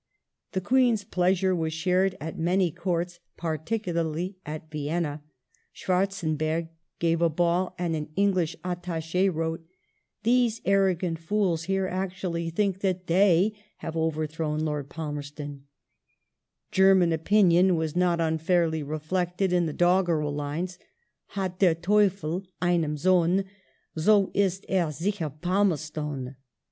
[0.49, 5.21] ^ The Queen's pleasure was shared at many Courts, particularly at Vienna.
[5.71, 9.63] Schwarzenberg gave a ball, and an English attache wrote:"
[10.23, 15.65] these arrogant fools here actually think that they have overthrown Lord Palmerston",
[16.71, 20.79] German opinion was not unfairly reflected in the doggerel lines:—
[21.37, 23.45] Hat der Teufel einen Sohn
[23.95, 26.37] So ist er sicher Palmerston.